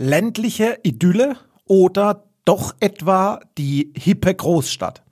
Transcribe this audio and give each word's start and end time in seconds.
ländliche 0.00 0.78
Idylle 0.82 1.36
oder 1.66 2.24
doch 2.46 2.74
etwa 2.80 3.40
die 3.58 3.92
hippe 3.94 4.34
Großstadt? 4.34 5.02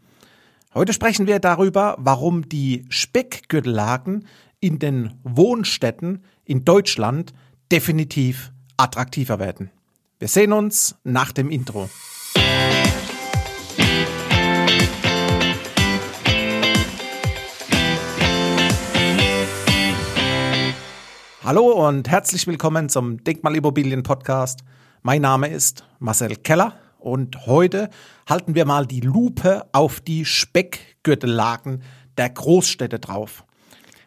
Heute 0.74 0.94
sprechen 0.94 1.26
wir 1.26 1.40
darüber, 1.40 1.94
warum 1.98 2.48
die 2.48 2.86
Speckgürtellagen 2.88 4.26
in 4.60 4.78
den 4.78 5.12
Wohnstädten 5.24 6.24
in 6.46 6.64
Deutschland 6.64 7.34
definitiv 7.70 8.50
attraktiver 8.78 9.38
werden. 9.38 9.70
Wir 10.18 10.28
sehen 10.28 10.52
uns 10.52 10.96
nach 11.04 11.32
dem 11.32 11.50
Intro. 11.50 11.90
Hallo 21.44 21.86
und 21.86 22.08
herzlich 22.08 22.48
willkommen 22.48 22.88
zum 22.88 23.22
Denkmalimmobilien 23.22 24.02
Podcast. 24.02 24.64
Mein 25.02 25.22
Name 25.22 25.46
ist 25.46 25.84
Marcel 26.00 26.34
Keller 26.34 26.74
und 26.98 27.46
heute 27.46 27.90
halten 28.28 28.56
wir 28.56 28.64
mal 28.64 28.86
die 28.86 28.98
Lupe 28.98 29.64
auf 29.70 30.00
die 30.00 30.24
Speckgürtellagen 30.24 31.84
der 32.16 32.30
Großstädte 32.30 32.98
drauf. 32.98 33.44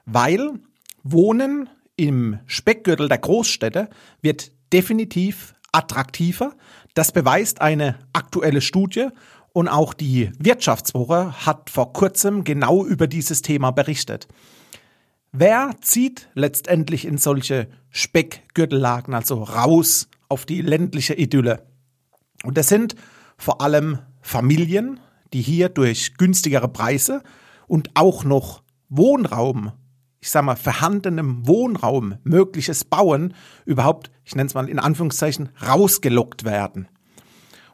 Weil 0.06 0.60
Wohnen 1.04 1.70
im 1.96 2.38
Speckgürtel 2.48 3.08
der 3.08 3.20
Großstädte 3.20 3.88
wird 4.22 4.52
definitiv 4.74 5.56
attraktiver. 5.72 6.54
Das 6.96 7.14
beweist 7.14 7.62
eine 7.62 7.98
aktuelle 8.12 8.60
Studie 8.60 9.08
und 9.54 9.70
auch 9.70 9.94
die 9.94 10.34
Wirtschaftswoche 10.38 11.46
hat 11.46 11.70
vor 11.70 11.94
kurzem 11.94 12.44
genau 12.44 12.86
über 12.86 13.08
dieses 13.08 13.42
Thema 13.42 13.72
berichtet. 13.72 14.28
Wer 15.34 15.76
zieht 15.80 16.30
letztendlich 16.34 17.06
in 17.06 17.18
solche 17.18 17.70
Speckgürtellagen, 17.90 19.14
also 19.14 19.42
raus 19.44 20.10
auf 20.28 20.46
die 20.46 20.62
ländliche 20.62 21.14
Idylle? 21.14 21.66
Und 22.44 22.58
das 22.58 22.68
sind 22.68 22.96
vor 23.38 23.62
allem 23.62 24.00
Familien, 24.22 25.00
die 25.32 25.42
hier 25.42 25.70
durch 25.70 26.18
günstigere 26.18 26.68
Preise 26.68 27.24
und 27.68 27.92
auch 27.94 28.26
noch 28.26 28.62
Wohnraum, 28.90 29.72
ich 30.20 30.30
sag 30.30 30.44
mal, 30.44 30.58
vorhandenem 30.58 31.48
Wohnraum 31.48 32.16
mögliches 32.24 32.84
Bauen 32.84 33.34
überhaupt, 33.66 34.12
ich 34.26 34.36
nenne 34.36 34.48
es 34.48 34.54
mal 34.54 34.68
in 34.68 34.80
Anführungszeichen, 34.80 35.50
rausgelockt 35.66 36.44
werden. 36.44 36.90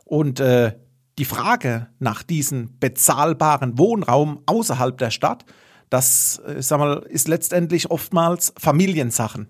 Und 0.06 0.40
äh, 0.40 0.78
die 1.18 1.26
Frage 1.26 1.88
nach 1.98 2.22
diesem 2.22 2.78
bezahlbaren 2.80 3.80
Wohnraum 3.80 4.44
außerhalb 4.46 4.96
der 4.96 5.10
Stadt 5.10 5.46
das 5.90 6.42
äh, 6.46 6.62
sag 6.62 6.80
mal, 6.80 7.06
ist 7.10 7.28
letztendlich 7.28 7.92
oftmals 7.92 8.54
Familiensachen. 8.58 9.48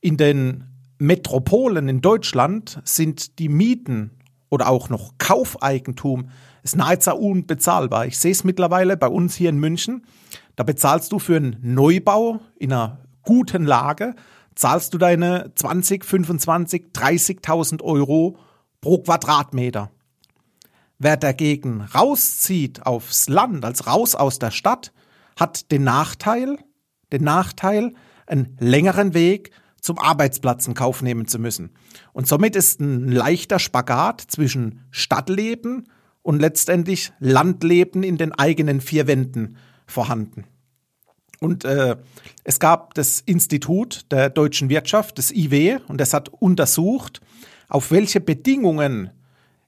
In 0.00 0.16
den 0.16 0.64
Metropolen 0.98 1.88
in 1.88 2.00
Deutschland 2.00 2.80
sind 2.84 3.38
die 3.38 3.48
Mieten 3.48 4.10
oder 4.48 4.68
auch 4.68 4.88
noch 4.88 5.14
Kaufeigentum 5.18 6.30
ist 6.62 6.76
nahezu 6.76 7.14
unbezahlbar. 7.14 8.06
Ich 8.06 8.18
sehe 8.18 8.32
es 8.32 8.44
mittlerweile 8.44 8.96
bei 8.96 9.08
uns 9.08 9.34
hier 9.34 9.50
in 9.50 9.58
München. 9.58 10.04
Da 10.56 10.62
bezahlst 10.62 11.12
du 11.12 11.18
für 11.18 11.36
einen 11.36 11.56
Neubau 11.62 12.40
in 12.56 12.72
einer 12.72 12.98
guten 13.22 13.64
Lage, 13.64 14.14
zahlst 14.54 14.92
du 14.92 14.98
deine 14.98 15.52
20, 15.54 16.04
25, 16.04 16.86
30.000 16.92 17.82
Euro 17.82 18.36
pro 18.80 18.98
Quadratmeter. 18.98 19.90
Wer 20.98 21.16
dagegen 21.16 21.80
rauszieht 21.80 22.84
aufs 22.84 23.28
Land, 23.28 23.64
als 23.64 23.86
raus 23.86 24.14
aus 24.14 24.38
der 24.38 24.50
Stadt, 24.50 24.92
hat 25.40 25.72
den 25.72 25.82
Nachteil, 25.82 26.58
den 27.12 27.24
Nachteil, 27.24 27.94
einen 28.26 28.56
längeren 28.60 29.14
Weg 29.14 29.50
zum 29.80 29.98
Arbeitsplatz 29.98 30.66
in 30.66 30.74
Kauf 30.74 31.02
nehmen 31.02 31.26
zu 31.26 31.38
müssen. 31.38 31.70
Und 32.12 32.28
somit 32.28 32.54
ist 32.54 32.80
ein 32.80 33.10
leichter 33.10 33.58
Spagat 33.58 34.20
zwischen 34.20 34.84
Stadtleben 34.90 35.88
und 36.22 36.38
letztendlich 36.38 37.12
Landleben 37.18 38.02
in 38.02 38.18
den 38.18 38.32
eigenen 38.32 38.80
vier 38.80 39.06
Wänden 39.06 39.56
vorhanden. 39.86 40.44
Und 41.40 41.64
äh, 41.64 41.96
es 42.44 42.60
gab 42.60 42.92
das 42.94 43.22
Institut 43.24 44.04
der 44.10 44.28
deutschen 44.28 44.68
Wirtschaft, 44.68 45.16
das 45.16 45.32
IW, 45.32 45.78
und 45.88 45.98
das 45.98 46.12
hat 46.12 46.28
untersucht, 46.28 47.22
auf 47.68 47.90
welche 47.90 48.20
Bedingungen 48.20 49.10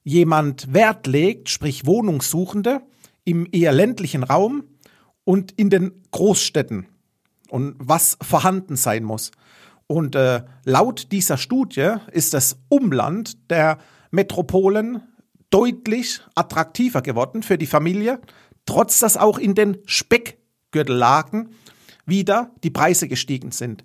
jemand 0.03 0.71
Wert 0.71 1.07
legt, 1.07 1.49
sprich 1.49 1.87
Wohnungssuchende, 1.87 2.81
im 3.25 3.47
eher 3.51 3.71
ländlichen 3.71 4.23
Raum 4.23 4.65
und 5.23 5.51
in 5.53 5.69
den 5.69 5.91
Großstädten 6.11 6.87
und 7.49 7.75
was 7.79 8.17
vorhanden 8.21 8.75
sein 8.75 9.03
muss. 9.03 9.31
Und 9.87 10.15
äh, 10.15 10.43
laut 10.63 11.11
dieser 11.11 11.37
Studie 11.37 11.95
ist 12.11 12.33
das 12.33 12.57
Umland 12.69 13.49
der 13.49 13.77
Metropolen 14.11 15.03
deutlich 15.49 16.21
attraktiver 16.35 17.01
geworden 17.01 17.43
für 17.43 17.57
die 17.57 17.67
Familie, 17.67 18.19
trotz 18.65 18.99
dass 18.99 19.17
auch 19.17 19.37
in 19.37 19.55
den 19.55 19.77
Speckgürtellagen 19.85 21.49
wieder 22.05 22.51
die 22.63 22.71
Preise 22.71 23.07
gestiegen 23.07 23.51
sind. 23.51 23.83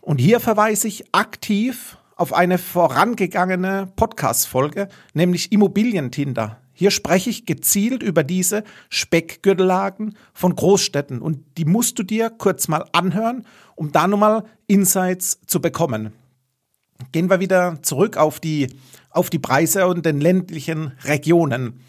Und 0.00 0.18
hier 0.18 0.40
verweise 0.40 0.88
ich 0.88 1.14
aktiv 1.14 1.96
auf 2.16 2.32
eine 2.32 2.58
vorangegangene 2.58 3.92
Podcast-Folge, 3.96 4.88
nämlich 5.14 5.52
Immobilientinder. 5.52 6.61
Hier 6.72 6.90
spreche 6.90 7.30
ich 7.30 7.46
gezielt 7.46 8.02
über 8.02 8.24
diese 8.24 8.64
Speckgürtellagen 8.88 10.16
von 10.32 10.56
Großstädten 10.56 11.20
und 11.20 11.44
die 11.58 11.64
musst 11.64 11.98
du 11.98 12.02
dir 12.02 12.30
kurz 12.30 12.68
mal 12.68 12.86
anhören, 12.92 13.46
um 13.76 13.92
da 13.92 14.06
nochmal 14.08 14.44
Insights 14.66 15.40
zu 15.46 15.60
bekommen. 15.60 16.12
Gehen 17.10 17.28
wir 17.28 17.40
wieder 17.40 17.82
zurück 17.82 18.16
auf 18.16 18.40
die, 18.40 18.68
auf 19.10 19.28
die 19.28 19.38
Preise 19.38 19.86
und 19.86 20.06
den 20.06 20.20
ländlichen 20.20 20.92
Regionen. 21.04 21.80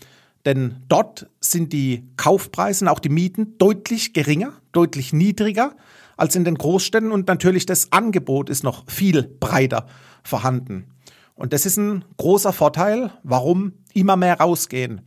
Denn 0.45 0.77
dort 0.89 1.27
sind 1.39 1.71
die 1.71 2.03
Kaufpreise 2.17 2.85
und 2.85 2.89
auch 2.89 2.99
die 2.99 3.09
Mieten 3.09 3.57
deutlich 3.57 4.13
geringer, 4.13 4.53
deutlich 4.73 5.13
niedriger 5.13 5.75
als 6.17 6.35
in 6.35 6.43
den 6.43 6.55
Großstädten 6.55 7.11
und 7.11 7.27
natürlich 7.27 7.65
das 7.65 7.91
Angebot 7.91 8.49
ist 8.49 8.63
noch 8.63 8.89
viel 8.89 9.23
breiter 9.23 9.87
vorhanden. 10.23 10.87
Und 11.35 11.53
das 11.53 11.65
ist 11.65 11.77
ein 11.77 12.05
großer 12.17 12.53
Vorteil, 12.53 13.11
warum 13.23 13.73
immer 13.93 14.15
mehr 14.15 14.39
rausgehen. 14.39 15.01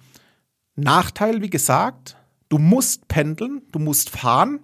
Nachteil, 0.74 1.40
wie 1.40 1.50
gesagt, 1.50 2.16
du 2.48 2.58
musst 2.58 3.08
pendeln, 3.08 3.62
du 3.72 3.78
musst 3.78 4.10
fahren, 4.10 4.60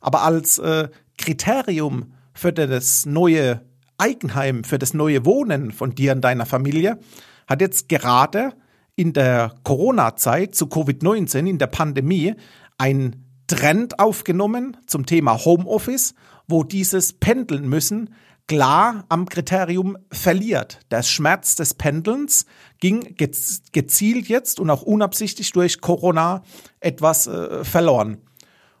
aber 0.00 0.22
als 0.22 0.58
äh, 0.58 0.88
Kriterium 1.18 2.12
für 2.32 2.52
das 2.52 3.06
neue 3.06 3.62
Eigenheim, 3.98 4.64
für 4.64 4.78
das 4.78 4.94
neue 4.94 5.24
Wohnen 5.24 5.72
von 5.72 5.94
dir 5.94 6.12
und 6.12 6.22
deiner 6.22 6.46
Familie 6.46 6.98
hat 7.46 7.60
jetzt 7.60 7.88
gerade 7.88 8.54
in 8.96 9.12
der 9.12 9.54
Corona-Zeit 9.64 10.54
zu 10.54 10.66
Covid-19, 10.66 11.46
in 11.46 11.58
der 11.58 11.66
Pandemie, 11.66 12.34
ein 12.78 13.24
Trend 13.46 13.98
aufgenommen 13.98 14.76
zum 14.86 15.06
Thema 15.06 15.44
Homeoffice, 15.44 16.14
wo 16.46 16.62
dieses 16.62 17.12
Pendeln 17.14 17.68
müssen 17.68 18.10
klar 18.50 19.04
am 19.08 19.28
Kriterium 19.28 19.96
verliert. 20.10 20.80
Der 20.90 21.04
Schmerz 21.04 21.54
des 21.54 21.74
Pendelns 21.74 22.46
ging 22.80 23.14
gezielt 23.14 24.26
jetzt 24.26 24.58
und 24.58 24.70
auch 24.70 24.82
unabsichtlich 24.82 25.52
durch 25.52 25.80
Corona 25.80 26.42
etwas 26.80 27.28
äh, 27.28 27.62
verloren. 27.62 28.18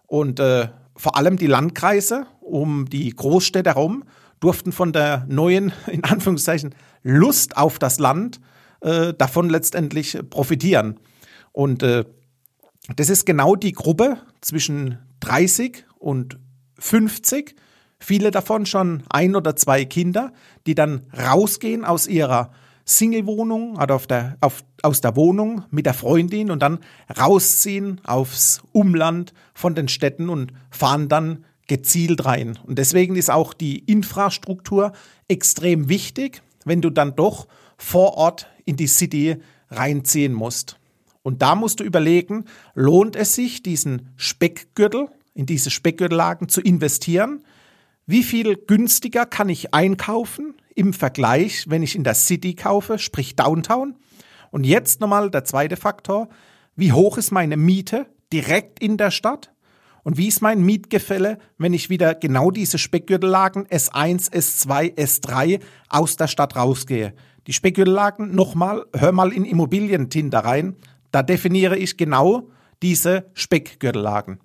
Und 0.08 0.40
äh, 0.40 0.70
vor 0.96 1.16
allem 1.16 1.36
die 1.36 1.46
Landkreise 1.46 2.26
um 2.40 2.86
die 2.90 3.10
Großstädte 3.10 3.70
herum 3.70 4.02
durften 4.40 4.72
von 4.72 4.92
der 4.92 5.24
neuen, 5.28 5.72
in 5.86 6.02
Anführungszeichen, 6.02 6.74
Lust 7.04 7.56
auf 7.56 7.78
das 7.78 8.00
Land 8.00 8.40
äh, 8.80 9.14
davon 9.14 9.48
letztendlich 9.50 10.18
profitieren. 10.30 10.98
Und 11.52 11.84
äh, 11.84 12.06
das 12.96 13.08
ist 13.08 13.24
genau 13.24 13.54
die 13.54 13.72
Gruppe 13.72 14.16
zwischen 14.40 14.98
30 15.20 15.84
und 16.00 16.40
50, 16.80 17.54
Viele 18.00 18.30
davon 18.30 18.66
schon 18.66 19.02
ein 19.10 19.36
oder 19.36 19.54
zwei 19.54 19.84
Kinder, 19.84 20.32
die 20.66 20.74
dann 20.74 21.02
rausgehen 21.16 21.84
aus 21.84 22.06
ihrer 22.06 22.50
Single-Wohnung 22.86 23.76
oder 23.76 23.94
auf 23.94 24.06
der, 24.06 24.36
auf, 24.40 24.64
aus 24.82 25.00
der 25.00 25.14
Wohnung 25.16 25.64
mit 25.70 25.86
der 25.86 25.94
Freundin 25.94 26.50
und 26.50 26.60
dann 26.60 26.78
rausziehen 27.16 28.00
aufs 28.04 28.62
Umland 28.72 29.32
von 29.54 29.74
den 29.74 29.86
Städten 29.86 30.28
und 30.28 30.52
fahren 30.70 31.08
dann 31.08 31.44
gezielt 31.68 32.24
rein. 32.24 32.58
Und 32.66 32.78
deswegen 32.78 33.14
ist 33.14 33.30
auch 33.30 33.54
die 33.54 33.78
Infrastruktur 33.78 34.92
extrem 35.28 35.88
wichtig, 35.88 36.42
wenn 36.64 36.80
du 36.80 36.90
dann 36.90 37.14
doch 37.14 37.46
vor 37.76 38.14
Ort 38.14 38.48
in 38.64 38.76
die 38.76 38.88
City 38.88 39.36
reinziehen 39.70 40.32
musst. 40.32 40.78
Und 41.22 41.42
da 41.42 41.54
musst 41.54 41.80
du 41.80 41.84
überlegen, 41.84 42.46
lohnt 42.74 43.14
es 43.14 43.34
sich, 43.34 43.62
diesen 43.62 44.08
Speckgürtel, 44.16 45.08
in 45.34 45.46
diese 45.46 45.70
Speckgürtellagen 45.70 46.48
zu 46.48 46.60
investieren? 46.60 47.44
Wie 48.10 48.24
viel 48.24 48.56
günstiger 48.56 49.24
kann 49.24 49.48
ich 49.48 49.72
einkaufen 49.72 50.54
im 50.74 50.92
Vergleich, 50.92 51.66
wenn 51.68 51.84
ich 51.84 51.94
in 51.94 52.02
der 52.02 52.14
City 52.14 52.54
kaufe, 52.54 52.98
sprich 52.98 53.36
Downtown? 53.36 53.94
Und 54.50 54.66
jetzt 54.66 55.00
nochmal 55.00 55.30
der 55.30 55.44
zweite 55.44 55.76
Faktor. 55.76 56.28
Wie 56.74 56.92
hoch 56.92 57.18
ist 57.18 57.30
meine 57.30 57.56
Miete 57.56 58.06
direkt 58.32 58.82
in 58.82 58.96
der 58.96 59.12
Stadt? 59.12 59.52
Und 60.02 60.16
wie 60.16 60.26
ist 60.26 60.42
mein 60.42 60.60
Mietgefälle, 60.64 61.38
wenn 61.56 61.72
ich 61.72 61.88
wieder 61.88 62.16
genau 62.16 62.50
diese 62.50 62.78
Speckgürtellagen 62.78 63.68
S1, 63.68 64.32
S2, 64.32 64.96
S3 64.96 65.60
aus 65.88 66.16
der 66.16 66.26
Stadt 66.26 66.56
rausgehe? 66.56 67.14
Die 67.46 67.52
Speckgürtellagen, 67.52 68.34
nochmal, 68.34 68.86
hör 68.92 69.12
mal 69.12 69.32
in 69.32 69.44
Immobilientinder 69.44 70.40
rein, 70.40 70.74
da 71.12 71.22
definiere 71.22 71.76
ich 71.76 71.96
genau 71.96 72.48
diese 72.82 73.30
Speckgürtellagen. 73.34 74.40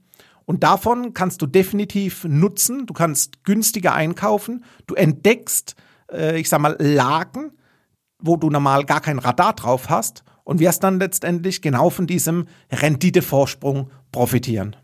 Und 0.46 0.64
davon 0.64 1.14
kannst 1.14 1.42
du 1.42 1.48
definitiv 1.48 2.24
nutzen. 2.24 2.86
Du 2.86 2.94
kannst 2.94 3.44
günstiger 3.44 3.94
einkaufen. 3.94 4.64
Du 4.86 4.96
entdeckst, 4.96 5.76
äh, 6.12 6.40
ich 6.40 6.50
sag 6.50 6.62
mal, 6.62 6.76
Lagen, 6.80 7.52
wo 8.20 8.38
du 8.38 8.50
normal 8.50 8.86
gar 8.86 9.02
kein 9.02 9.20
Radar 9.20 9.54
drauf 9.54 9.90
hast 9.90 10.24
und 10.44 10.60
wirst 10.60 10.84
dann 10.84 11.00
letztendlich 11.00 11.62
genau 11.62 11.90
von 11.90 12.08
diesem 12.08 12.46
Renditevorsprung 12.72 13.90
profitieren. 14.12 14.76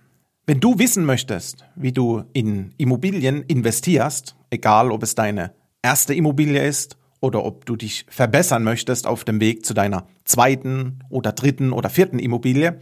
Wenn 0.47 0.59
du 0.59 0.79
wissen 0.79 1.05
möchtest, 1.05 1.65
wie 1.75 1.91
du 1.91 2.23
in 2.33 2.73
Immobilien 2.77 3.43
investierst, 3.43 4.35
egal 4.49 4.91
ob 4.91 5.03
es 5.03 5.15
deine 5.15 5.53
erste 5.83 6.13
Immobilie 6.13 6.65
ist 6.65 6.97
oder 7.19 7.45
ob 7.45 7.65
du 7.65 7.75
dich 7.75 8.05
verbessern 8.09 8.63
möchtest 8.63 9.05
auf 9.05 9.23
dem 9.23 9.39
Weg 9.39 9.65
zu 9.65 9.75
deiner 9.75 10.07
zweiten 10.25 11.03
oder 11.09 11.31
dritten 11.31 11.71
oder 11.71 11.89
vierten 11.89 12.17
Immobilie, 12.17 12.79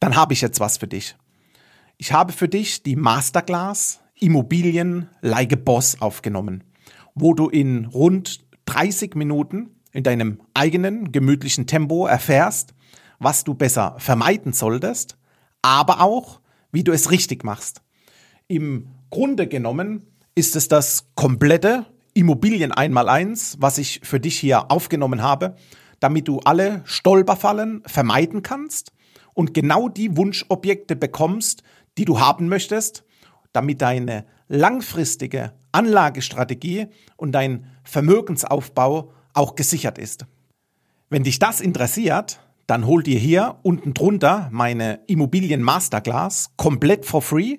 dann 0.00 0.16
habe 0.16 0.32
ich 0.32 0.40
jetzt 0.40 0.60
was 0.60 0.78
für 0.78 0.88
dich. 0.88 1.14
Ich 2.02 2.12
habe 2.12 2.32
für 2.32 2.48
dich 2.48 2.82
die 2.82 2.96
Masterclass 2.96 4.00
Immobilien 4.18 5.08
a 5.22 5.44
Boss 5.54 6.00
aufgenommen, 6.00 6.64
wo 7.14 7.32
du 7.32 7.48
in 7.48 7.84
rund 7.84 8.44
30 8.64 9.14
Minuten 9.14 9.70
in 9.92 10.02
deinem 10.02 10.40
eigenen 10.52 11.12
gemütlichen 11.12 11.68
Tempo 11.68 12.08
erfährst, 12.08 12.74
was 13.20 13.44
du 13.44 13.54
besser 13.54 13.94
vermeiden 13.98 14.52
solltest, 14.52 15.16
aber 15.62 16.00
auch, 16.00 16.40
wie 16.72 16.82
du 16.82 16.90
es 16.90 17.12
richtig 17.12 17.44
machst. 17.44 17.82
Im 18.48 18.88
Grunde 19.10 19.46
genommen 19.46 20.02
ist 20.34 20.56
es 20.56 20.66
das 20.66 21.06
komplette 21.14 21.86
Immobilien 22.14 22.72
einmal 22.72 23.08
eins, 23.08 23.58
was 23.60 23.78
ich 23.78 24.00
für 24.02 24.18
dich 24.18 24.40
hier 24.40 24.72
aufgenommen 24.72 25.22
habe, 25.22 25.54
damit 26.00 26.26
du 26.26 26.40
alle 26.40 26.82
Stolperfallen 26.84 27.84
vermeiden 27.86 28.42
kannst 28.42 28.90
und 29.34 29.54
genau 29.54 29.88
die 29.88 30.16
Wunschobjekte 30.16 30.96
bekommst, 30.96 31.62
die 31.98 32.04
du 32.04 32.20
haben 32.20 32.48
möchtest, 32.48 33.04
damit 33.52 33.82
deine 33.82 34.24
langfristige 34.48 35.52
Anlagestrategie 35.72 36.86
und 37.16 37.32
dein 37.32 37.66
Vermögensaufbau 37.84 39.12
auch 39.34 39.54
gesichert 39.54 39.98
ist. 39.98 40.26
Wenn 41.08 41.24
dich 41.24 41.38
das 41.38 41.60
interessiert, 41.60 42.40
dann 42.66 42.86
hol 42.86 43.02
dir 43.02 43.18
hier 43.18 43.58
unten 43.62 43.92
drunter 43.92 44.48
meine 44.52 45.00
Immobilien 45.06 45.62
Masterclass 45.62 46.52
komplett 46.56 47.04
for 47.04 47.22
free 47.22 47.58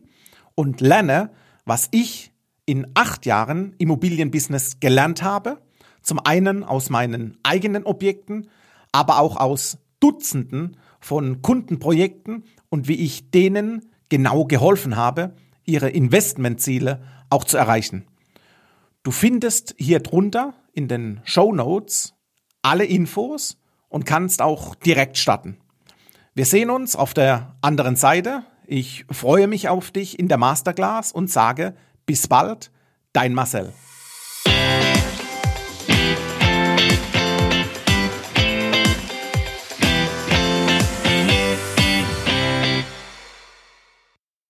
und 0.55 0.81
lerne, 0.81 1.31
was 1.65 1.89
ich 1.91 2.31
in 2.65 2.87
acht 2.93 3.25
Jahren 3.25 3.75
Immobilienbusiness 3.77 4.79
gelernt 4.79 5.21
habe. 5.21 5.61
Zum 6.01 6.19
einen 6.19 6.63
aus 6.63 6.89
meinen 6.89 7.37
eigenen 7.43 7.85
Objekten, 7.85 8.49
aber 8.91 9.19
auch 9.19 9.37
aus 9.37 9.77
Dutzenden 9.99 10.77
von 10.99 11.41
Kundenprojekten 11.41 12.45
und 12.69 12.87
wie 12.87 12.95
ich 12.95 13.31
denen 13.31 13.92
genau 14.13 14.45
geholfen 14.45 14.95
habe, 14.95 15.33
ihre 15.65 15.89
Investmentziele 15.89 17.01
auch 17.31 17.45
zu 17.45 17.57
erreichen. 17.57 18.05
Du 19.01 19.09
findest 19.09 19.73
hier 19.79 20.01
drunter 20.01 20.53
in 20.71 20.87
den 20.87 21.19
Show 21.23 21.51
Notes 21.51 22.13
alle 22.61 22.85
Infos 22.85 23.57
und 23.89 24.05
kannst 24.05 24.43
auch 24.43 24.75
direkt 24.75 25.17
starten. 25.17 25.57
Wir 26.35 26.45
sehen 26.45 26.69
uns 26.69 26.95
auf 26.95 27.15
der 27.15 27.55
anderen 27.61 27.95
Seite. 27.95 28.43
Ich 28.67 29.03
freue 29.09 29.47
mich 29.47 29.67
auf 29.67 29.89
dich 29.89 30.19
in 30.19 30.27
der 30.27 30.37
Masterclass 30.37 31.11
und 31.11 31.31
sage 31.31 31.73
bis 32.05 32.27
bald, 32.27 32.69
dein 33.13 33.33
Marcel. 33.33 33.73